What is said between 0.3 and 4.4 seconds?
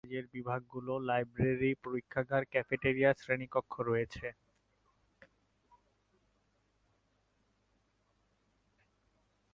বিভাগগুলো, library, পরীক্ষাগার, cafeteria, শ্রেণীকক্ষ রয়েছে।